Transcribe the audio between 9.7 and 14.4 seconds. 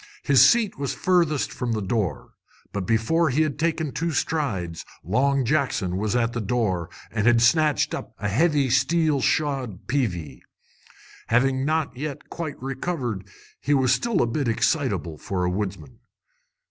"peevy." Having not yet quite recovered, he was still a